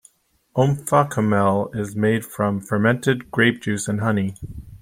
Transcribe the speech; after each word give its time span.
Omphacomel 0.55 1.75
is 1.75 1.95
made 1.95 2.25
from 2.25 2.59
fermented 2.59 3.29
grape 3.29 3.61
juice 3.61 3.87
and 3.87 4.01
honey. 4.01 4.33